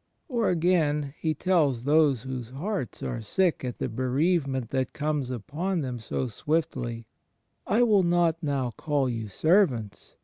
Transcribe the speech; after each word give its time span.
^ 0.00 0.02
Or 0.34 0.48
again, 0.48 1.12
he 1.18 1.34
tells 1.34 1.84
those 1.84 2.22
whose 2.22 2.48
hearts 2.48 3.02
are 3.02 3.20
sick 3.20 3.62
at 3.66 3.76
the 3.76 3.86
bereavement 3.90 4.70
that 4.70 4.94
comes 4.94 5.28
upon 5.28 5.82
them 5.82 5.98
so 5.98 6.24
swiftiy, 6.24 7.04
"I 7.66 7.82
will 7.82 8.02
not 8.02 8.42
now 8.42 8.70
call 8.78 9.10
you 9.10 9.28
servants 9.28 10.16